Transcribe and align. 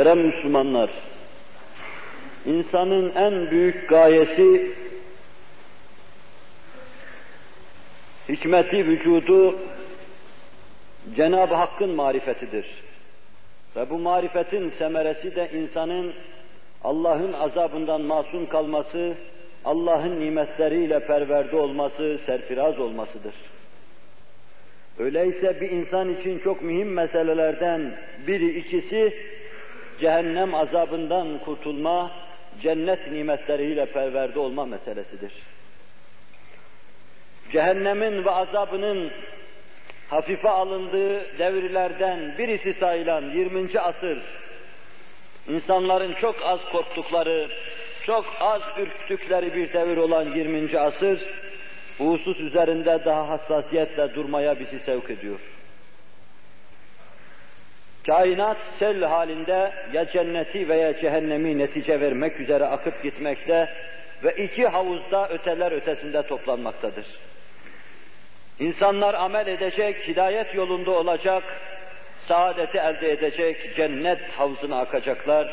Muhterem 0.00 0.26
Müslümanlar, 0.26 0.90
insanın 2.46 3.12
en 3.14 3.50
büyük 3.50 3.88
gayesi, 3.88 4.72
hikmeti 8.28 8.86
vücudu 8.86 9.58
Cenab-ı 11.16 11.54
Hakk'ın 11.54 11.90
marifetidir. 11.90 12.66
Ve 13.76 13.90
bu 13.90 13.98
marifetin 13.98 14.70
semeresi 14.70 15.36
de 15.36 15.50
insanın 15.54 16.12
Allah'ın 16.84 17.32
azabından 17.32 18.00
masum 18.00 18.48
kalması, 18.48 19.14
Allah'ın 19.64 20.20
nimetleriyle 20.20 21.06
perverde 21.06 21.56
olması, 21.56 22.18
serfiraz 22.26 22.78
olmasıdır. 22.78 23.34
Öyleyse 24.98 25.60
bir 25.60 25.70
insan 25.70 26.14
için 26.14 26.38
çok 26.38 26.62
mühim 26.62 26.92
meselelerden 26.92 27.98
biri 28.26 28.58
ikisi 28.58 29.14
cehennem 30.00 30.54
azabından 30.54 31.38
kurtulma, 31.38 32.10
cennet 32.60 33.10
nimetleriyle 33.10 33.86
perverde 33.86 34.38
olma 34.38 34.64
meselesidir. 34.64 35.32
Cehennemin 37.52 38.24
ve 38.24 38.30
azabının 38.30 39.12
hafife 40.08 40.48
alındığı 40.48 41.38
devirlerden 41.38 42.38
birisi 42.38 42.72
sayılan 42.72 43.30
20. 43.30 43.80
asır, 43.80 44.18
insanların 45.48 46.14
çok 46.14 46.36
az 46.42 46.60
korktukları, 46.72 47.48
çok 48.06 48.24
az 48.40 48.62
ürktükleri 48.78 49.54
bir 49.54 49.72
devir 49.72 49.96
olan 49.96 50.32
20. 50.32 50.78
asır, 50.78 51.20
bu 51.98 52.12
husus 52.12 52.40
üzerinde 52.40 53.04
daha 53.04 53.28
hassasiyetle 53.28 54.14
durmaya 54.14 54.60
bizi 54.60 54.78
sevk 54.78 55.10
ediyor. 55.10 55.40
Kainat 58.06 58.58
sel 58.78 59.04
halinde 59.04 59.72
ya 59.92 60.06
cenneti 60.06 60.68
veya 60.68 60.96
cehennemi 60.98 61.58
netice 61.58 62.00
vermek 62.00 62.40
üzere 62.40 62.64
akıp 62.64 63.02
gitmekte 63.02 63.68
ve 64.24 64.32
iki 64.32 64.66
havuzda 64.66 65.28
öteler 65.28 65.72
ötesinde 65.72 66.22
toplanmaktadır. 66.22 67.06
İnsanlar 68.58 69.14
amel 69.14 69.46
edecek, 69.46 70.08
hidayet 70.08 70.54
yolunda 70.54 70.90
olacak, 70.90 71.42
saadeti 72.18 72.78
elde 72.78 73.12
edecek, 73.12 73.74
cennet 73.76 74.30
havuzuna 74.30 74.80
akacaklar 74.80 75.48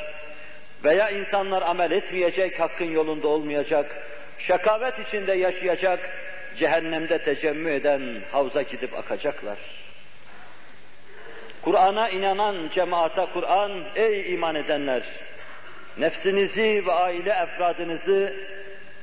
veya 0.83 1.09
insanlar 1.09 1.61
amel 1.61 1.91
etmeyecek, 1.91 2.59
hakkın 2.59 2.91
yolunda 2.91 3.27
olmayacak, 3.27 3.97
şakavet 4.39 4.99
içinde 4.99 5.33
yaşayacak, 5.33 6.09
cehennemde 6.57 7.23
tecemmü 7.23 7.71
eden 7.71 8.21
havuza 8.31 8.61
gidip 8.61 8.97
akacaklar. 8.97 9.57
Kur'an'a 11.67 12.09
inanan 12.09 12.69
cemaate 12.75 13.25
Kur'an, 13.33 13.71
ey 13.95 14.33
iman 14.33 14.55
edenler, 14.55 15.03
nefsinizi 15.97 16.83
ve 16.85 16.91
aile 16.91 17.29
efradınızı 17.29 18.33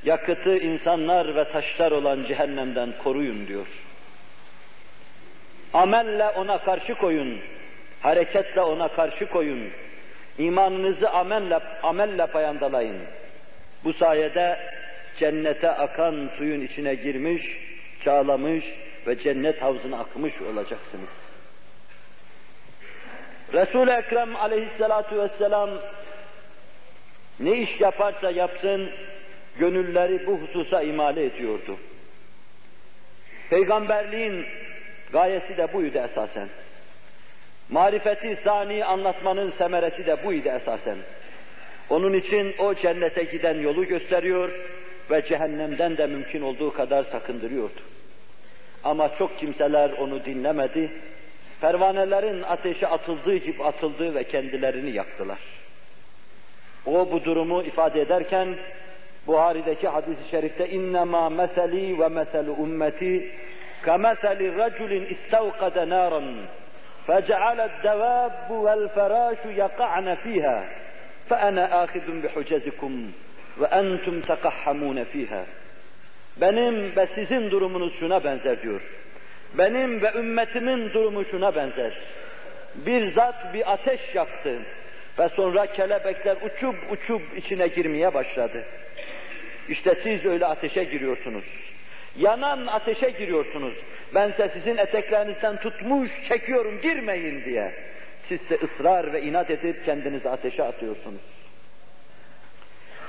yakıtı 0.03 0.57
insanlar 0.57 1.35
ve 1.35 1.49
taşlar 1.49 1.91
olan 1.91 2.23
cehennemden 2.23 2.93
koruyun 3.03 3.47
diyor. 3.47 3.67
Amelle 5.73 6.29
ona 6.29 6.57
karşı 6.57 6.95
koyun, 6.95 7.39
hareketle 8.01 8.61
ona 8.61 8.87
karşı 8.87 9.29
koyun, 9.29 9.69
imanınızı 10.37 11.09
amelle, 11.09 11.59
amelle 11.83 12.27
payandalayın. 12.27 12.97
Bu 13.83 13.93
sayede 13.93 14.59
cennete 15.17 15.69
akan 15.69 16.29
suyun 16.37 16.61
içine 16.61 16.95
girmiş, 16.95 17.43
çağlamış 18.03 18.65
ve 19.07 19.19
cennet 19.19 19.61
havzına 19.61 19.99
akmış 19.99 20.41
olacaksınız. 20.41 21.24
Resul-i 23.55 23.91
Ekrem 23.91 24.35
aleyhissalatu 24.35 25.21
vesselam 25.21 25.69
ne 27.39 27.57
iş 27.57 27.81
yaparsa 27.81 28.31
yapsın, 28.31 28.89
gönülleri 29.59 30.27
bu 30.27 30.37
hususa 30.37 30.81
imale 30.81 31.25
ediyordu. 31.25 31.77
Peygamberliğin 33.49 34.45
gayesi 35.11 35.57
de 35.57 35.73
buydu 35.73 35.97
esasen. 35.97 36.49
Marifeti 37.69 38.35
sani 38.35 38.85
anlatmanın 38.85 39.49
semeresi 39.49 40.05
de 40.05 40.23
buydu 40.23 40.49
esasen. 40.49 40.97
Onun 41.89 42.13
için 42.13 42.55
o 42.59 42.73
cennete 42.73 43.23
giden 43.23 43.59
yolu 43.59 43.85
gösteriyor 43.85 44.51
ve 45.11 45.25
cehennemden 45.25 45.97
de 45.97 46.07
mümkün 46.07 46.41
olduğu 46.41 46.73
kadar 46.73 47.03
sakındırıyordu. 47.03 47.81
Ama 48.83 49.15
çok 49.15 49.39
kimseler 49.39 49.89
onu 49.89 50.25
dinlemedi 50.25 50.91
pervanelerin 51.65 52.41
ateşe 52.41 52.87
atıldığı 52.87 53.35
gibi 53.35 53.63
atıldığı 53.63 54.15
ve 54.15 54.23
kendilerini 54.23 54.89
yaktılar. 54.89 55.39
O 56.85 57.11
bu 57.11 57.23
durumu 57.25 57.63
ifade 57.63 58.01
ederken 58.01 58.57
Buhari'deki 59.27 59.87
hadis-i 59.87 60.29
şerifte 60.29 60.69
innema 60.69 61.29
meseli 61.29 61.99
ve 61.99 62.07
meselu 62.07 62.51
ümmeti 62.51 63.31
kemeseli 63.85 64.57
raculin 64.57 65.05
istavkade 65.05 65.89
naran 65.89 66.35
fece'alet 67.07 67.83
devabbu 67.83 68.65
vel 68.65 68.87
ferâşu 68.87 69.51
yaka'ne 69.51 70.15
fîhâ 70.15 70.63
fe 71.29 71.35
ene 71.35 71.63
âhidun 71.63 72.23
bihucezikum 72.23 72.93
ve 73.59 73.65
entum 73.65 74.21
tekahhamûne 74.21 75.05
fîhâ. 75.05 75.43
Benim 76.41 76.95
ve 76.95 77.07
sizin 77.07 77.51
durumunuz 77.51 77.99
şuna 77.99 78.23
benzer 78.23 78.61
diyor. 78.61 78.81
Benim 79.57 80.01
ve 80.01 80.11
ümmetimin 80.15 80.93
durumu 80.93 81.25
şuna 81.25 81.55
benzer. 81.55 81.93
Bir 82.75 83.11
zat 83.11 83.53
bir 83.53 83.73
ateş 83.73 84.15
yaktı 84.15 84.59
ve 85.19 85.29
sonra 85.29 85.65
kelebekler 85.65 86.37
uçup 86.41 86.75
uçup 86.91 87.37
içine 87.37 87.67
girmeye 87.67 88.13
başladı. 88.13 88.65
İşte 89.69 89.95
siz 89.95 90.25
öyle 90.25 90.45
ateşe 90.45 90.83
giriyorsunuz. 90.83 91.45
Yanan 92.17 92.67
ateşe 92.67 93.09
giriyorsunuz. 93.09 93.73
Bense 94.15 94.49
sizin 94.49 94.77
eteklerinizden 94.77 95.59
tutmuş 95.59 96.09
çekiyorum 96.27 96.81
girmeyin 96.81 97.45
diye. 97.45 97.73
Siz 98.19 98.49
de 98.49 98.55
ısrar 98.63 99.13
ve 99.13 99.21
inat 99.21 99.49
edip 99.49 99.85
kendinizi 99.85 100.29
ateşe 100.29 100.63
atıyorsunuz. 100.63 101.21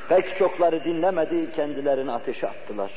Pek 0.08 0.36
çokları 0.36 0.84
dinlemedi, 0.84 1.52
kendilerini 1.56 2.12
ateşe 2.12 2.48
attılar. 2.48 2.90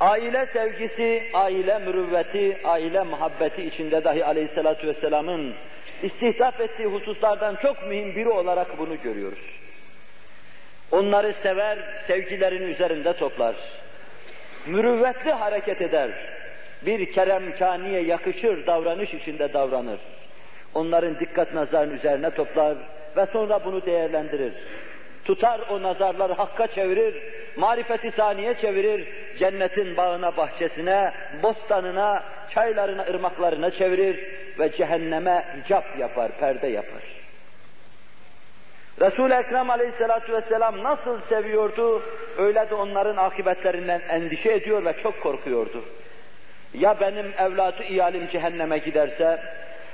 Aile 0.00 0.46
sevgisi, 0.46 1.30
aile 1.34 1.78
mürüvveti, 1.78 2.58
aile 2.64 3.02
muhabbeti 3.02 3.62
içinde 3.62 4.04
dahi 4.04 4.24
aleyhissalatü 4.24 4.86
vesselamın 4.86 5.54
istihdaf 6.02 6.60
ettiği 6.60 6.86
hususlardan 6.86 7.56
çok 7.56 7.86
mühim 7.86 8.16
biri 8.16 8.28
olarak 8.28 8.78
bunu 8.78 9.02
görüyoruz. 9.02 9.60
Onları 10.90 11.32
sever, 11.32 11.78
sevgilerin 12.06 12.68
üzerinde 12.68 13.12
toplar. 13.12 13.54
Mürüvvetli 14.66 15.32
hareket 15.32 15.82
eder. 15.82 16.10
Bir 16.86 17.12
keremkaniye 17.12 18.00
yakışır 18.00 18.66
davranış 18.66 19.14
içinde 19.14 19.52
davranır. 19.52 20.00
Onların 20.74 21.18
dikkat 21.18 21.54
nazarının 21.54 21.94
üzerine 21.94 22.30
toplar 22.30 22.76
ve 23.16 23.26
sonra 23.26 23.64
bunu 23.64 23.86
değerlendirir. 23.86 24.52
Tutar 25.24 25.60
o 25.70 25.82
nazarları 25.82 26.32
hakka 26.32 26.66
çevirir, 26.66 27.22
marifeti 27.56 28.10
saniye 28.10 28.54
çevirir, 28.54 29.08
cennetin 29.38 29.96
bağına, 29.96 30.36
bahçesine, 30.36 31.12
bostanına, 31.42 32.22
çaylarına, 32.50 33.02
ırmaklarına 33.02 33.70
çevirir 33.70 34.26
ve 34.58 34.72
cehenneme 34.72 35.44
hicap 35.56 35.98
yapar, 35.98 36.32
perde 36.40 36.66
yapar. 36.66 37.02
Resul-i 39.00 39.34
Ekrem 39.34 39.70
aleyhissalatu 39.70 40.32
vesselam 40.32 40.82
nasıl 40.82 41.20
seviyordu, 41.20 42.02
öyle 42.38 42.70
de 42.70 42.74
onların 42.74 43.16
akıbetlerinden 43.16 44.00
endişe 44.08 44.52
ediyor 44.52 44.84
ve 44.84 44.92
çok 44.92 45.20
korkuyordu. 45.20 45.84
Ya 46.74 47.00
benim 47.00 47.32
evlatı 47.38 47.82
iyalim 47.82 48.28
cehenneme 48.28 48.78
giderse, 48.78 49.40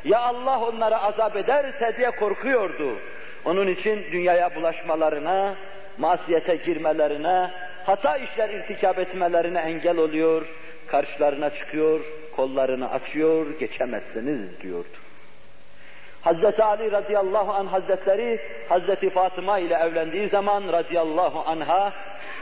ya 0.05 0.21
Allah 0.21 0.61
onlara 0.61 1.03
azap 1.03 1.37
ederse 1.37 1.97
diye 1.97 2.11
korkuyordu. 2.11 2.99
Onun 3.45 3.67
için 3.67 4.05
dünyaya 4.12 4.55
bulaşmalarına, 4.55 5.55
masiyete 5.99 6.56
girmelerine, 6.56 7.50
hata 7.85 8.17
işler 8.17 8.49
irtikap 8.49 8.99
etmelerine 8.99 9.59
engel 9.59 9.97
oluyor, 9.97 10.47
karşılarına 10.87 11.50
çıkıyor, 11.50 12.00
kollarını 12.37 12.91
açıyor, 12.91 13.59
geçemezsiniz 13.59 14.61
diyordu. 14.61 14.97
Hazreti 16.23 16.62
Ali 16.64 16.93
radıyallahu 16.93 17.53
anh 17.53 17.73
hazretleri 17.73 18.41
Hazreti 18.69 19.11
Fatıma 19.11 19.59
ile 19.59 19.75
evlendiği 19.75 20.29
zaman 20.29 20.73
radıyallahu 20.73 21.50
anha 21.50 21.93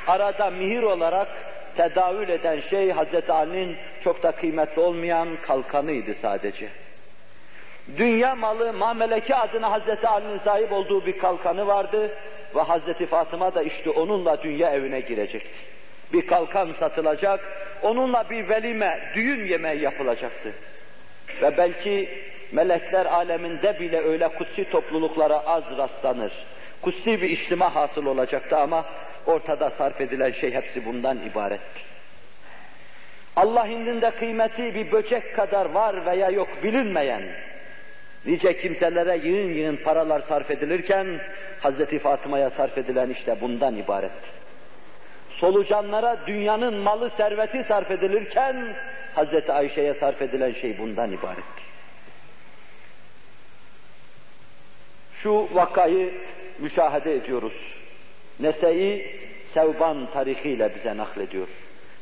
arada 0.07 0.51
mihir 0.51 0.83
olarak 0.83 1.29
tedavül 1.77 2.29
eden 2.29 2.61
şey 2.61 2.91
Hazreti 2.91 3.33
Ali'nin 3.33 3.77
çok 4.05 4.23
da 4.23 4.33
kıymetli 4.33 4.83
olmayan 4.83 5.29
kalkanıydı 5.43 6.15
sadece. 6.15 6.69
Dünya 7.97 8.35
malı 8.35 8.73
mameleki 8.73 9.35
adına 9.35 9.71
Hazreti 9.71 10.09
Ali'nin 10.09 10.39
sahip 10.39 10.73
olduğu 10.73 11.07
bir 11.07 11.19
kalkanı 11.19 11.67
vardı 11.67 12.11
ve 12.57 12.61
Hazreti 12.61 13.07
Fatıma 13.07 13.55
da 13.55 13.63
işte 13.63 13.91
onunla 13.91 14.43
dünya 14.43 14.71
evine 14.71 15.01
girecekti. 15.01 15.59
Bir 16.13 16.27
kalkan 16.27 16.71
satılacak, 16.71 17.41
onunla 17.83 18.31
bir 18.31 18.49
velime, 18.49 19.01
düğün 19.15 19.45
yemeği 19.45 19.81
yapılacaktı. 19.81 20.53
Ve 21.43 21.57
belki 21.57 22.09
melekler 22.53 23.07
aleminde 23.07 23.81
bile 23.81 24.01
öyle 24.01 24.29
kutsi 24.29 24.71
topluluklara 24.71 25.39
az 25.39 25.65
rastlanır. 25.79 26.33
Kutsi 26.83 27.23
bir 27.23 27.31
içtima 27.31 27.75
hasıl 27.75 28.07
olacaktı 28.07 28.57
ama 28.57 28.85
ortada 29.27 29.71
sarf 29.71 30.01
edilen 30.01 30.31
şey 30.31 30.55
hepsi 30.55 30.87
bundan 30.87 31.19
ibaretti. 31.27 31.81
Allah 33.37 33.67
indinde 33.67 34.11
kıymeti 34.11 34.75
bir 34.75 34.93
böcek 34.93 35.37
kadar 35.37 35.67
var 35.67 36.07
veya 36.07 36.31
yok 36.31 36.49
bilinmeyen, 36.63 37.23
nice 38.29 38.57
kimselere 38.57 39.17
yığın 39.17 39.53
yığın 39.55 39.77
paralar 39.77 40.21
sarf 40.21 40.51
edilirken, 40.51 41.21
Hz. 41.63 41.99
Fatıma'ya 42.03 42.51
sarf 42.51 42.79
edilen 42.79 43.11
işte 43.11 43.41
bundan 43.41 43.77
ibaretti. 43.77 44.29
Solucanlara 45.31 46.27
dünyanın 46.27 46.75
malı 46.75 47.11
serveti 47.11 47.65
sarf 47.65 47.91
edilirken, 47.91 48.77
Hz. 49.17 49.51
Ayşe'ye 49.51 49.95
sarf 49.95 50.23
edilen 50.23 50.53
şey 50.53 50.79
bundan 50.79 51.13
ibaretti. 51.13 51.63
Şu 55.15 55.49
vakayı 55.53 56.15
müşahede 56.59 57.15
ediyoruz. 57.15 57.79
Nese'yi 58.41 59.19
Sevban 59.55 60.11
tarihiyle 60.11 60.75
bize 60.75 60.97
naklediyor. 60.97 61.49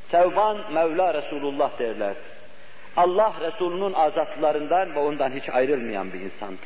Sevban 0.08 0.72
Mevla 0.72 1.14
Resulullah 1.14 1.79
derler. 1.79 2.14
Allah 2.96 3.34
Resulünün 3.40 3.93
azatlılarından 3.93 4.94
ve 4.94 4.98
ondan 4.98 5.31
hiç 5.31 5.48
ayrılmayan 5.48 6.12
bir 6.12 6.20
insandı. 6.20 6.62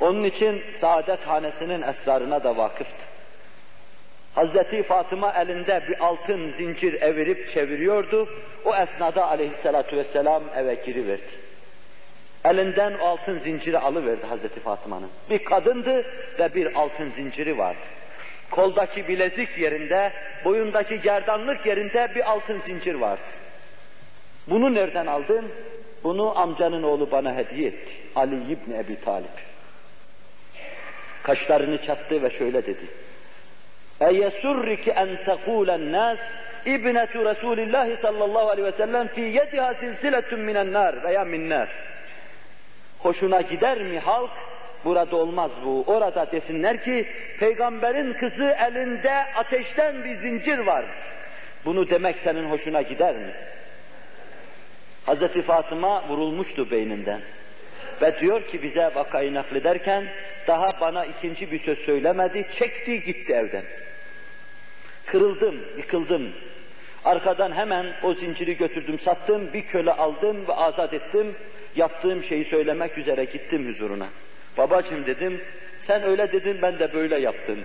Onun 0.00 0.24
için 0.24 0.62
saadet 0.80 1.26
hanesinin 1.26 1.82
esrarına 1.82 2.44
da 2.44 2.56
vakıftı. 2.56 3.04
Hazreti 4.34 4.82
Fatıma 4.82 5.32
elinde 5.32 5.82
bir 5.88 6.04
altın 6.04 6.50
zincir 6.50 7.02
evirip 7.02 7.50
çeviriyordu. 7.50 8.28
O 8.64 8.76
esnada 8.76 9.28
aleyhissalatu 9.28 9.96
vesselam 9.96 10.42
eve 10.56 10.74
giriverdi. 10.74 11.50
Elinden 12.44 12.94
o 12.98 13.06
altın 13.06 13.38
zinciri 13.38 13.78
alıverdi 13.78 14.26
Hazreti 14.26 14.60
Fatıma'nın. 14.60 15.10
Bir 15.30 15.44
kadındı 15.44 16.04
ve 16.38 16.54
bir 16.54 16.74
altın 16.74 17.10
zinciri 17.10 17.58
vardı. 17.58 17.78
Koldaki 18.50 19.08
bilezik 19.08 19.58
yerinde, 19.58 20.12
boyundaki 20.44 21.00
gerdanlık 21.00 21.66
yerinde 21.66 22.12
bir 22.14 22.30
altın 22.30 22.60
zincir 22.60 22.94
vardı. 22.94 23.22
Bunu 24.50 24.74
nereden 24.74 25.06
aldın? 25.06 25.52
Bunu 26.04 26.38
amcanın 26.38 26.82
oğlu 26.82 27.10
bana 27.10 27.36
hediye 27.36 27.68
etti. 27.68 27.92
Ali 28.16 28.36
İbni 28.36 28.76
Ebi 28.78 29.00
Talip. 29.00 29.30
Kaşlarını 31.22 31.82
çattı 31.82 32.22
ve 32.22 32.30
şöyle 32.30 32.66
dedi. 32.66 32.86
Eyesurriki 34.00 34.90
en 34.90 35.24
tekulen 35.24 35.92
nas 35.92 36.18
İbnetu 36.66 37.24
Resulillah 37.24 37.96
sallallahu 38.02 38.48
aleyhi 38.48 38.68
ve 38.68 38.72
sellem 38.72 39.08
fi 39.08 39.20
yediha 39.20 39.74
silsiletun 39.74 40.40
minen 40.40 40.72
nar 40.72 41.04
veya 41.04 41.24
min 41.24 41.50
nar. 41.50 41.68
Hoşuna 42.98 43.40
gider 43.40 43.82
mi 43.82 43.98
halk? 43.98 44.30
Burada 44.84 45.16
olmaz 45.16 45.50
bu. 45.64 45.84
Orada 45.86 46.32
desinler 46.32 46.80
ki 46.84 47.08
peygamberin 47.38 48.12
kızı 48.12 48.56
elinde 48.68 49.12
ateşten 49.34 50.04
bir 50.04 50.14
zincir 50.14 50.58
var. 50.58 50.84
Bunu 51.64 51.90
demek 51.90 52.16
senin 52.18 52.50
hoşuna 52.50 52.82
gider 52.82 53.16
mi? 53.16 53.34
Hazreti 55.10 55.42
Fatıma 55.42 56.08
vurulmuştu 56.08 56.70
beyninden. 56.70 57.20
Ve 58.02 58.20
diyor 58.20 58.46
ki 58.46 58.62
bize 58.62 58.90
vakayı 58.94 59.34
naklederken 59.34 60.04
daha 60.46 60.80
bana 60.80 61.04
ikinci 61.04 61.52
bir 61.52 61.60
söz 61.60 61.78
söylemedi, 61.78 62.46
çekti 62.58 63.02
gitti 63.02 63.32
evden. 63.32 63.64
Kırıldım, 65.06 65.60
yıkıldım. 65.76 66.32
Arkadan 67.04 67.52
hemen 67.52 67.86
o 68.02 68.14
zinciri 68.14 68.56
götürdüm, 68.56 68.98
sattım, 68.98 69.52
bir 69.52 69.66
köle 69.66 69.92
aldım 69.92 70.48
ve 70.48 70.52
azat 70.52 70.94
ettim. 70.94 71.34
Yaptığım 71.76 72.24
şeyi 72.24 72.44
söylemek 72.44 72.98
üzere 72.98 73.24
gittim 73.24 73.68
huzuruna. 73.68 74.08
Babacım 74.58 75.06
dedim, 75.06 75.40
sen 75.86 76.02
öyle 76.02 76.32
dedin 76.32 76.58
ben 76.62 76.78
de 76.78 76.92
böyle 76.92 77.18
yaptım. 77.18 77.58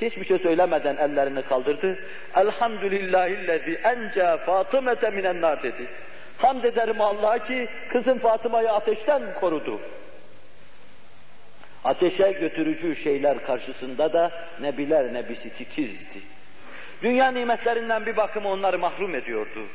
Hiçbir 0.00 0.24
şey 0.24 0.38
söylemeden 0.38 0.96
ellerini 0.96 1.42
kaldırdı. 1.42 1.98
Elhamdülillahillezî 2.36 3.80
ence 3.84 4.36
Fatımete 4.46 5.10
minen 5.10 5.40
nar 5.40 5.62
dedi. 5.62 5.86
Hamd 6.42 6.64
ederim 6.64 7.00
Allah'a 7.00 7.38
ki 7.38 7.68
kızım 7.88 8.18
Fatıma'yı 8.18 8.72
ateşten 8.72 9.22
korudu. 9.40 9.80
Ateşe 11.84 12.32
götürücü 12.32 12.96
şeyler 12.96 13.44
karşısında 13.44 14.12
da 14.12 14.30
nebiler 14.60 15.14
nebisi 15.14 15.50
titizdi. 15.54 16.20
Dünya 17.02 17.30
nimetlerinden 17.30 18.06
bir 18.06 18.16
bakıma 18.16 18.50
onları 18.50 18.78
mahrum 18.78 19.14
ediyordu. 19.14 19.66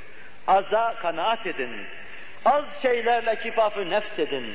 Aza 0.48 0.96
kanaat 1.02 1.48
edin. 1.48 1.72
Az 2.46 2.66
şeylerle 2.82 3.36
kifafı 3.36 3.90
nefs 3.90 4.20
edin. 4.20 4.46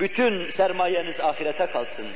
Bütün 0.00 0.50
sermayeniz 0.50 1.20
ahirete 1.20 1.66
kalsın. 1.66 2.06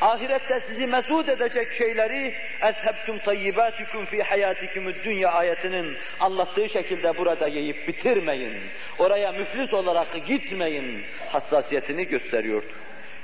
Ahirette 0.00 0.60
sizi 0.60 0.86
mesut 0.86 1.28
edecek 1.28 1.72
şeyleri 1.72 2.34
ezhebtum 2.62 3.18
tayyibatikum 3.18 4.04
fi 4.04 4.22
hayatikum 4.22 4.94
dünya 5.04 5.32
ayetinin 5.32 5.96
anlattığı 6.20 6.68
şekilde 6.68 7.18
burada 7.18 7.46
yiyip 7.46 7.88
bitirmeyin. 7.88 8.54
Oraya 8.98 9.32
müflis 9.32 9.74
olarak 9.74 10.26
gitmeyin. 10.26 11.02
Hassasiyetini 11.28 12.06
gösteriyordu. 12.06 12.72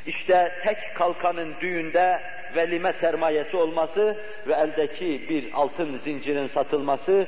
İşte 0.06 0.52
tek 0.64 0.78
kalkanın 0.94 1.54
düğünde 1.60 2.20
velime 2.56 2.92
sermayesi 2.92 3.56
olması 3.56 4.16
ve 4.46 4.52
eldeki 4.54 5.28
bir 5.28 5.44
altın 5.52 5.96
zincirin 5.96 6.46
satılması 6.46 7.26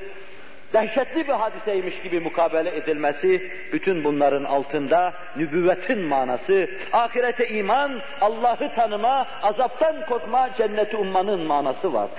dehşetli 0.72 1.28
bir 1.28 1.32
hadiseymiş 1.32 2.02
gibi 2.02 2.20
mukabele 2.20 2.76
edilmesi, 2.76 3.50
bütün 3.72 4.04
bunların 4.04 4.44
altında 4.44 5.14
nübüvvetin 5.36 6.00
manası, 6.00 6.70
ahirete 6.92 7.48
iman, 7.48 8.00
Allah'ı 8.20 8.72
tanıma, 8.74 9.26
azaptan 9.42 10.06
korkma, 10.06 10.50
cenneti 10.56 10.96
ummanın 10.96 11.40
manası 11.40 11.92
var. 11.92 12.10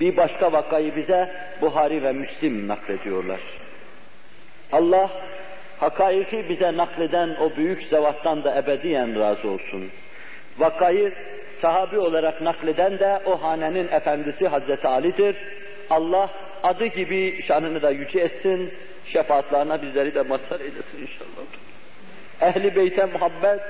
Bir 0.00 0.16
başka 0.16 0.52
vakayı 0.52 0.96
bize 0.96 1.30
Buhari 1.60 2.02
ve 2.02 2.12
Müslim 2.12 2.68
naklediyorlar. 2.68 3.40
Allah 4.72 5.10
hakaiki 5.80 6.48
bize 6.48 6.76
nakleden 6.76 7.36
o 7.40 7.56
büyük 7.56 7.82
zevattan 7.82 8.44
da 8.44 8.58
ebediyen 8.58 9.20
razı 9.20 9.48
olsun. 9.48 9.90
Vakayı 10.58 11.14
sahabi 11.60 11.98
olarak 11.98 12.40
nakleden 12.40 12.98
de 12.98 13.22
o 13.26 13.42
hanenin 13.42 13.88
efendisi 13.88 14.48
Hazreti 14.48 14.88
Ali'dir. 14.88 15.36
Allah 15.90 16.30
adı 16.64 16.86
gibi 16.86 17.42
şanını 17.42 17.82
da 17.82 17.90
yüce 17.90 18.20
etsin, 18.20 18.72
şefaatlerine 19.06 19.82
bizleri 19.82 20.14
de 20.14 20.22
mazhar 20.22 20.60
eylesin 20.60 21.02
inşallah. 21.02 21.44
Ehli 22.40 22.76
beyte 22.76 23.04
muhabbet 23.04 23.60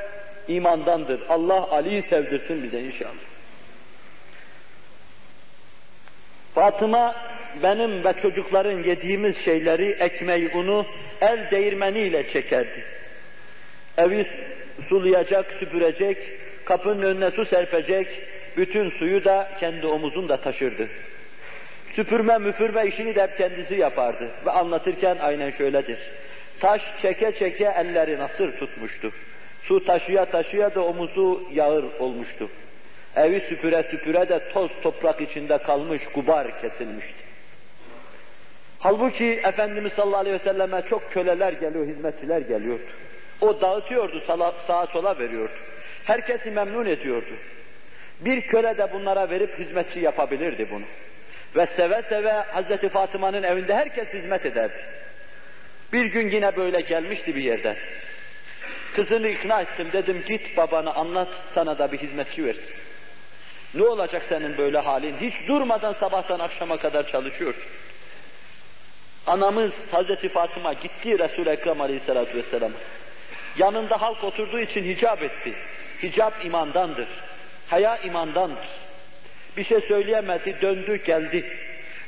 imandandır. 0.49 1.21
Allah 1.29 1.71
Ali'yi 1.71 2.03
sevdirsin 2.03 2.63
bize 2.63 2.81
inşallah. 2.81 3.13
Fatıma 6.55 7.17
benim 7.63 8.05
ve 8.05 8.13
çocukların 8.23 8.83
yediğimiz 8.83 9.37
şeyleri, 9.39 9.91
ekmeği, 9.91 10.49
unu 10.55 10.87
el 11.21 11.51
değirmeniyle 11.51 12.29
çekerdi. 12.31 12.85
Evi 13.99 14.27
sulayacak, 14.89 15.53
süpürecek, 15.53 16.19
kapının 16.65 17.03
önüne 17.03 17.31
su 17.31 17.45
serpecek, 17.45 18.23
bütün 18.57 18.91
suyu 18.91 19.25
da 19.25 19.49
kendi 19.61 19.87
omuzunda 19.87 20.37
taşırdı. 20.37 20.89
Süpürme 21.97 22.39
müpürme 22.39 22.87
işini 22.87 23.15
de 23.15 23.23
hep 23.23 23.39
kendisi 23.39 23.75
yapardı. 23.75 24.31
Ve 24.47 24.51
anlatırken 24.51 25.17
aynen 25.21 25.51
şöyledir. 25.51 25.99
Taş 26.61 26.83
çeke 27.03 27.33
çeke 27.33 27.65
elleri 27.65 28.19
nasır 28.19 28.59
tutmuştu. 28.59 29.13
Su 29.63 29.85
taşıya 29.85 30.25
taşıya 30.25 30.75
da 30.75 30.85
omuzu 30.85 31.43
yağır 31.53 31.85
olmuştu. 31.99 32.49
Evi 33.17 33.41
süpüre 33.41 33.83
süpüre 33.83 34.29
de 34.29 34.49
toz 34.53 34.71
toprak 34.83 35.21
içinde 35.21 35.59
kalmış, 35.59 36.03
gubar 36.15 36.61
kesilmişti. 36.61 37.25
Halbuki 38.79 39.41
Efendimiz 39.45 39.93
sallallahu 39.93 40.21
aleyhi 40.21 40.35
ve 40.35 40.45
selleme 40.45 40.83
çok 40.83 41.13
köleler 41.13 41.53
geliyor, 41.53 41.87
hizmetçiler 41.87 42.41
geliyordu. 42.41 42.91
O 43.41 43.61
dağıtıyordu, 43.61 44.21
sağa 44.67 44.87
sola 44.87 45.19
veriyordu. 45.19 45.53
Herkesi 46.05 46.51
memnun 46.51 46.87
ediyordu. 46.87 47.35
Bir 48.21 48.41
köle 48.41 48.79
de 48.79 48.93
bunlara 48.93 49.31
verip 49.31 49.59
hizmetçi 49.59 50.01
yapabilirdi 50.01 50.69
bunu. 50.71 50.85
Ve 51.57 51.67
seve 51.67 52.03
seve 52.03 52.33
Hazreti 52.33 52.89
Fatıma'nın 52.89 53.43
evinde 53.43 53.75
herkes 53.75 54.09
hizmet 54.09 54.47
ederdi. 54.47 54.81
Bir 55.93 56.05
gün 56.07 56.31
yine 56.31 56.57
böyle 56.57 56.81
gelmişti 56.81 57.37
bir 57.37 57.43
yerde. 57.43 57.77
Kızını 58.95 59.29
ikna 59.29 59.61
ettim 59.61 59.89
dedim 59.93 60.25
git 60.29 60.57
babana 60.57 60.93
anlat 60.93 61.29
sana 61.55 61.79
da 61.79 61.93
bir 61.93 61.99
hizmetçi 61.99 62.45
versin. 62.45 62.75
Ne 63.75 63.83
olacak 63.83 64.23
senin 64.29 64.59
böyle 64.59 64.79
halin? 64.79 65.17
Hiç 65.21 65.49
durmadan 65.49 65.93
sabahtan 65.93 66.39
akşama 66.39 66.77
kadar 66.77 67.07
çalışıyorsun. 67.07 67.63
Anamız 69.27 69.73
Hazreti 69.91 70.29
Fatıma 70.29 70.73
gitti 70.73 71.19
Resul-i 71.19 71.49
Ekrem 71.49 71.81
Aleyhisselatü 71.81 72.39
Vesselam. 72.39 72.73
Yanında 73.57 74.03
halk 74.03 74.25
oturduğu 74.25 74.61
için 74.61 74.85
hicap 74.85 75.23
etti. 75.23 75.55
Hicap 76.03 76.45
imandandır. 76.45 77.09
Haya 77.69 77.97
imandandır. 77.97 78.69
Bir 79.57 79.65
şey 79.65 79.81
söyleyemedi, 79.81 80.57
döndü, 80.63 81.05
geldi. 81.05 81.45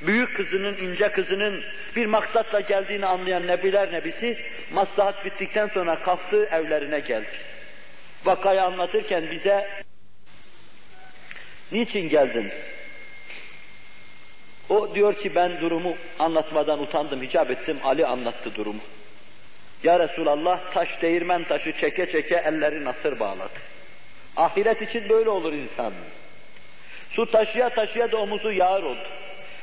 Büyük 0.02 0.36
kızının, 0.36 0.76
ince 0.76 1.08
kızının 1.08 1.64
bir 1.96 2.06
maksatla 2.06 2.60
geldiğini 2.60 3.06
anlayan 3.06 3.46
Nebiler 3.46 3.92
Nebisi, 3.92 4.38
maslahat 4.70 5.24
bittikten 5.24 5.66
sonra 5.66 5.98
kalktı, 5.98 6.48
evlerine 6.52 7.00
geldi. 7.00 7.36
Vakayı 8.24 8.62
anlatırken 8.62 9.30
bize, 9.30 9.68
niçin 11.72 12.08
geldin? 12.08 12.52
O 14.68 14.94
diyor 14.94 15.14
ki 15.14 15.34
ben 15.34 15.60
durumu 15.60 15.96
anlatmadan 16.18 16.82
utandım, 16.82 17.22
hicap 17.22 17.50
ettim, 17.50 17.78
Ali 17.84 18.06
anlattı 18.06 18.54
durumu. 18.54 18.80
Ya 19.82 20.00
Resulallah 20.00 20.72
taş 20.72 20.88
değirmen 21.02 21.44
taşı 21.44 21.72
çeke 21.72 22.10
çeke 22.10 22.36
elleri 22.36 22.84
nasır 22.84 23.20
bağladı. 23.20 23.58
Ahiret 24.36 24.82
için 24.82 25.08
böyle 25.08 25.30
olur 25.30 25.52
insan. 25.52 25.92
Su 27.10 27.30
taşıya 27.30 27.68
taşıya 27.68 28.12
da 28.12 28.16
omuzu 28.16 28.52
yağır 28.52 28.82
oldu. 28.82 29.08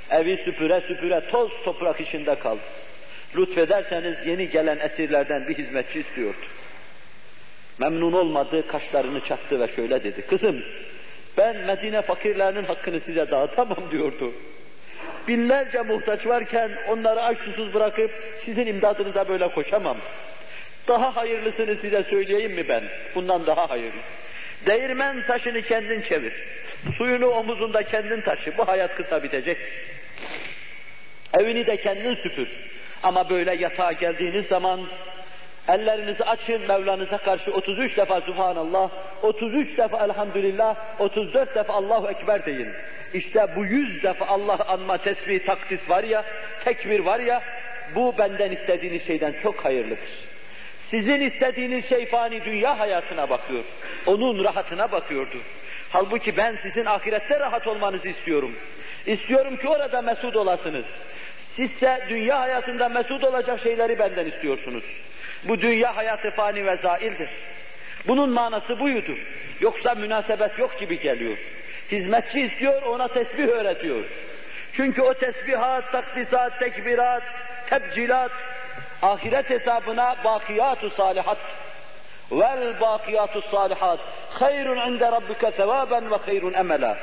Evi 0.10 0.38
süpüre 0.38 0.82
süpüre 0.82 1.22
toz 1.32 1.52
toprak 1.64 2.02
içinde 2.02 2.36
kaldı. 2.40 2.62
Lütfederseniz 3.36 4.28
yeni 4.28 4.50
gelen 4.50 4.80
esirlerden 4.80 5.48
bir 5.48 5.58
hizmetçi 5.58 6.00
istiyordu. 6.00 6.46
Memnun 7.80 8.14
olmadı, 8.14 8.68
kaşlarını 8.68 9.26
çattı 9.26 9.60
ve 9.60 9.68
şöyle 9.68 10.04
dedi. 10.04 10.22
Kızım, 10.22 10.64
ben 11.38 11.58
Medine 11.58 12.02
fakirlerinin 12.02 12.64
hakkını 12.64 13.00
size 13.00 13.32
dağıtamam 13.32 13.92
diyordu. 13.92 14.34
Binlerce 15.28 15.82
muhtaç 15.82 16.28
varken 16.28 16.72
onları 16.88 17.22
aç 17.22 17.38
susuz 17.38 17.74
bırakıp 17.74 18.12
sizin 18.46 18.68
imdadınıza 18.68 19.28
böyle 19.28 19.48
koşamam. 19.48 19.98
Daha 20.88 21.16
hayırlısını 21.16 21.76
size 21.76 22.04
söyleyeyim 22.04 22.52
mi 22.52 22.70
ben? 22.70 22.84
Bundan 23.16 23.46
daha 23.46 23.70
hayırlı. 23.70 24.00
Değirmen 24.66 25.26
taşını 25.26 25.62
kendin 25.62 26.02
çevir. 26.02 26.34
Suyunu 26.98 27.28
omuzunda 27.28 27.84
kendin 27.84 28.22
taşı. 28.22 28.58
Bu 28.58 28.68
hayat 28.68 28.96
kısa 28.96 29.24
bitecek. 29.24 29.58
Evini 31.34 31.66
de 31.66 31.78
kendin 31.78 32.16
süpür. 32.16 32.50
Ama 33.04 33.30
böyle 33.30 33.56
yatağa 33.56 33.92
geldiğiniz 33.92 34.46
zaman 34.46 34.88
ellerinizi 35.68 36.24
açın 36.24 36.62
Mevlanıza 36.62 37.18
karşı 37.18 37.54
33 37.54 37.98
defa 37.98 38.22
Subhanallah, 38.22 38.90
33 39.22 39.78
defa 39.78 40.06
Elhamdülillah, 40.06 40.76
34 41.00 41.56
defa 41.56 41.74
Allahu 41.74 42.10
Ekber 42.10 42.46
deyin. 42.46 42.70
İşte 43.14 43.48
bu 43.56 43.66
yüz 43.66 44.04
defa 44.04 44.26
Allah 44.26 44.66
anma, 44.68 44.98
tesbih, 44.98 45.46
takdis 45.46 45.90
var 45.90 46.04
ya, 46.04 46.26
tekbir 46.64 47.00
var 47.00 47.20
ya, 47.20 47.44
bu 47.96 48.18
benden 48.18 48.52
istediğiniz 48.52 49.08
şeyden 49.08 49.36
çok 49.44 49.66
hayırlıdır. 49.66 50.33
Sizin 50.94 51.22
istediğiniz 51.22 51.90
şey 51.90 52.06
fani 52.06 52.46
dünya 52.46 52.80
hayatına 52.80 53.30
bakıyor. 53.30 53.64
Onun 54.06 54.44
rahatına 54.44 54.92
bakıyordu. 54.92 55.38
Halbuki 55.90 56.38
ben 56.38 56.56
sizin 56.56 56.86
ahirette 56.86 57.40
rahat 57.40 57.68
olmanızı 57.68 58.10
istiyorum. 58.10 58.56
İstiyorum 59.06 59.58
ki 59.58 59.68
orada 59.68 60.02
mesut 60.02 60.36
olasınız. 60.36 60.86
Sizse 61.56 62.06
dünya 62.10 62.40
hayatında 62.40 62.90
mesut 62.90 63.24
olacak 63.24 63.60
şeyleri 63.60 64.00
benden 64.00 64.26
istiyorsunuz. 64.26 64.84
Bu 65.44 65.62
dünya 65.62 65.96
hayatı 65.96 66.32
fani 66.32 66.66
ve 66.66 66.78
zaildir. 66.78 67.30
Bunun 68.08 68.30
manası 68.30 68.80
buydu. 68.80 69.16
Yoksa 69.60 69.96
münasebet 69.96 70.60
yok 70.60 70.80
gibi 70.80 71.00
geliyor. 71.00 71.38
Hizmetçi 71.92 72.42
istiyor, 72.42 72.82
ona 72.82 73.08
tesbih 73.08 73.48
öğretiyor. 73.48 74.06
Çünkü 74.74 75.02
o 75.02 75.14
tesbihat, 75.14 75.92
takdisat, 75.92 76.60
tekbirat, 76.60 77.24
tebcilat, 77.70 78.32
ahiret 79.02 79.50
hesabına 79.50 80.16
bakiyatu 80.24 80.90
salihat. 80.90 81.38
Vel 82.32 82.82
bakiyatu 82.82 83.42
salihat. 83.42 84.00
Hayrun 84.30 84.92
inde 84.92 85.12
rabbike 85.12 85.52
sevaben 85.52 86.12
ve 86.12 86.16
hayrun 86.16 86.54
emela. 86.54 86.98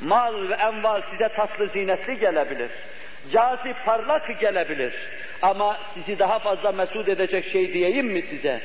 Mal 0.00 0.48
ve 0.48 0.54
enval 0.54 1.02
size 1.10 1.28
tatlı 1.28 1.68
zinetli 1.68 2.18
gelebilir. 2.18 2.70
Cazip 3.32 3.76
parlak 3.84 4.40
gelebilir. 4.40 4.94
Ama 5.42 5.76
sizi 5.94 6.18
daha 6.18 6.38
fazla 6.38 6.72
mesut 6.72 7.08
edecek 7.08 7.44
şey 7.44 7.72
diyeyim 7.72 8.06
mi 8.06 8.22
size? 8.22 8.60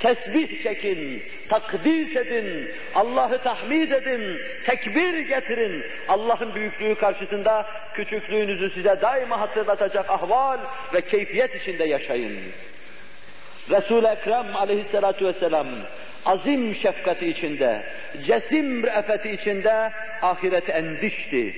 Tesbih 0.00 0.62
çekin, 0.62 1.22
takdis 1.48 2.16
edin, 2.16 2.70
Allah'ı 2.94 3.42
tahmid 3.42 3.90
edin, 3.90 4.40
tekbir 4.66 5.18
getirin. 5.18 5.84
Allah'ın 6.08 6.54
büyüklüğü 6.54 6.94
karşısında 6.94 7.66
küçüklüğünüzü 7.94 8.70
size 8.70 9.00
daima 9.02 9.40
hatırlatacak 9.40 10.10
ahval 10.10 10.58
ve 10.94 11.00
keyfiyet 11.00 11.54
içinde 11.54 11.84
yaşayın. 11.84 12.38
Resul-i 13.70 14.06
Ekrem 14.06 14.56
aleyhissalatu 14.56 15.26
vesselam 15.26 15.66
azim 16.24 16.74
şefkati 16.74 17.26
içinde, 17.26 17.82
cesim 18.26 18.82
re'feti 18.82 19.30
içinde 19.30 19.92
ahireti 20.22 20.72
endişti. 20.72 21.54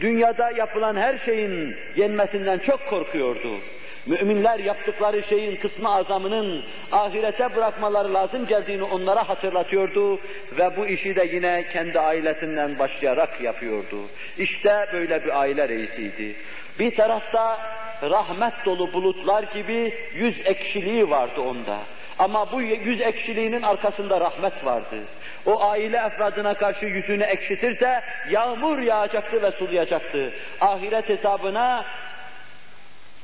Dünyada 0.00 0.50
yapılan 0.50 0.96
her 0.96 1.18
şeyin 1.18 1.76
yenmesinden 1.96 2.58
çok 2.58 2.86
korkuyordu. 2.86 3.58
Müminler 4.06 4.58
yaptıkları 4.58 5.22
şeyin 5.22 5.56
kısmı 5.56 5.94
azamının 5.94 6.64
ahirete 6.92 7.56
bırakmaları 7.56 8.14
lazım 8.14 8.46
geldiğini 8.46 8.82
onlara 8.82 9.28
hatırlatıyordu 9.28 10.18
ve 10.58 10.76
bu 10.76 10.86
işi 10.86 11.16
de 11.16 11.28
yine 11.32 11.66
kendi 11.72 12.00
ailesinden 12.00 12.78
başlayarak 12.78 13.40
yapıyordu. 13.40 13.96
İşte 14.38 14.86
böyle 14.92 15.24
bir 15.24 15.40
aile 15.40 15.68
reisiydi. 15.68 16.34
Bir 16.78 16.96
tarafta 16.96 17.58
rahmet 18.02 18.52
dolu 18.64 18.92
bulutlar 18.92 19.42
gibi 19.42 19.94
yüz 20.14 20.46
ekşiliği 20.46 21.10
vardı 21.10 21.40
onda. 21.40 21.78
Ama 22.18 22.52
bu 22.52 22.62
yüz 22.62 23.00
ekşiliğinin 23.00 23.62
arkasında 23.62 24.20
rahmet 24.20 24.64
vardı. 24.64 24.96
O 25.46 25.62
aile 25.62 25.96
efradına 25.96 26.54
karşı 26.54 26.86
yüzünü 26.86 27.22
ekşitirse 27.22 28.00
yağmur 28.30 28.78
yağacaktı 28.78 29.42
ve 29.42 29.50
sulayacaktı. 29.50 30.32
Ahiret 30.60 31.08
hesabına 31.08 31.84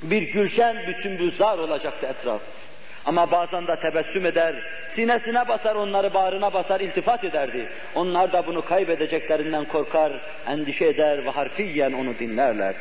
bir 0.02 0.23
gülşen, 0.23 0.76
bir 0.87 0.95
sümbülzar 0.95 1.59
olacaktı 1.59 2.07
etraf. 2.07 2.40
Ama 3.05 3.31
bazen 3.31 3.67
de 3.67 3.76
tebessüm 3.76 4.26
eder, 4.26 4.55
sinesine 4.95 5.49
basar 5.49 5.75
onları 5.75 6.14
bağrına 6.14 6.52
basar, 6.52 6.81
iltifat 6.81 7.25
ederdi. 7.25 7.69
Onlar 7.95 8.33
da 8.33 8.47
bunu 8.47 8.64
kaybedeceklerinden 8.64 9.64
korkar, 9.64 10.12
endişe 10.47 10.87
eder 10.87 11.25
ve 11.25 11.31
harfiyen 11.31 11.93
onu 11.93 12.19
dinlerlerdi. 12.19 12.78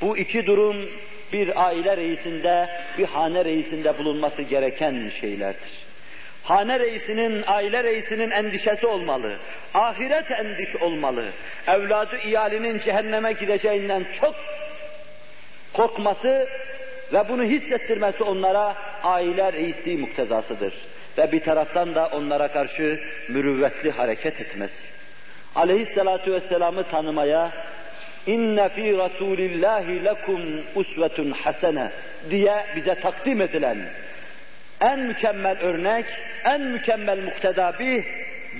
Bu 0.00 0.18
iki 0.18 0.46
durum 0.46 0.88
bir 1.32 1.66
aile 1.66 1.96
reisinde, 1.96 2.68
bir 2.98 3.06
hane 3.06 3.44
reisinde 3.44 3.98
bulunması 3.98 4.42
gereken 4.42 5.10
şeylerdir. 5.20 5.88
Hane 6.42 6.78
reisinin, 6.78 7.44
aile 7.46 7.84
reisinin 7.84 8.30
endişesi 8.30 8.86
olmalı. 8.86 9.36
Ahiret 9.74 10.30
endiş 10.30 10.76
olmalı. 10.76 11.24
Evladı 11.66 12.18
iyalinin 12.24 12.78
cehenneme 12.78 13.32
gideceğinden 13.32 14.04
çok 14.20 14.34
korkması 15.72 16.48
ve 17.12 17.28
bunu 17.28 17.42
hissettirmesi 17.42 18.22
onlara 18.22 18.74
aile 19.02 19.52
reisliği 19.52 19.98
muktezasıdır. 19.98 20.74
Ve 21.18 21.32
bir 21.32 21.40
taraftan 21.40 21.94
da 21.94 22.06
onlara 22.06 22.48
karşı 22.48 23.00
mürüvvetli 23.28 23.90
hareket 23.90 24.40
etmesi. 24.40 24.86
Aleyhissalatu 25.54 26.32
vesselam'ı 26.32 26.82
tanımaya 26.82 27.52
inne 28.26 28.68
fi 28.68 28.98
rasulillahi 28.98 30.04
lekum 30.04 30.40
usvetun 30.74 31.30
hasene 31.30 31.90
diye 32.30 32.66
bize 32.76 32.94
takdim 32.94 33.40
edilen 33.40 33.78
en 34.80 34.98
mükemmel 35.00 35.58
örnek, 35.60 36.06
en 36.44 36.60
mükemmel 36.60 37.22
muktedabih, 37.22 38.04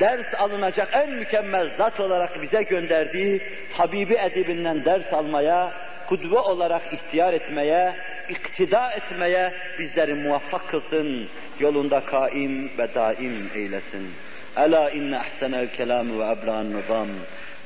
ders 0.01 0.35
alınacak 0.35 0.89
en 0.93 1.11
mükemmel 1.11 1.71
zat 1.77 2.01
olarak 2.01 2.43
bize 2.43 2.63
gönderdiği 2.63 3.43
Habibi 3.73 4.15
edibinden 4.15 4.85
ders 4.85 5.13
almaya, 5.13 5.73
kudve 6.10 6.40
olarak 6.40 6.94
ihtiyar 6.94 7.34
etmeye, 7.34 7.96
iktida 8.30 8.92
etmeye 8.92 9.54
bizleri 9.80 10.14
muvaffak 10.14 10.68
kılsın, 10.68 11.28
yolunda 11.60 12.00
kaim 12.06 12.78
ve 12.78 12.94
daim 12.96 13.50
eylesin. 13.56 14.12
Ela 14.58 14.90
inne 14.90 15.20
ahsenel 15.20 15.68
kelam 15.68 16.20
ve 16.20 16.24
eblan 16.32 16.74
nizam. 16.78 17.08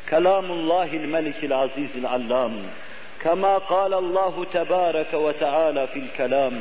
Kelamullahil 0.09 1.05
melikil 1.05 1.55
azizil 1.55 2.05
allam. 2.05 2.51
كما 3.23 3.57
قال 3.57 3.93
الله 3.93 4.45
تبارك 4.45 5.13
وتعالى 5.13 5.87
في 5.87 5.99
الكلام 5.99 6.55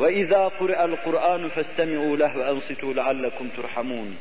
وإذا 0.00 0.48
قرأ 0.48 0.84
القرآن 0.84 1.48
فاستمعوا 1.48 2.16
له 2.16 2.38
وأنصتوا 2.38 2.92
لعلكم 2.92 3.48
ترحمون 3.56 4.16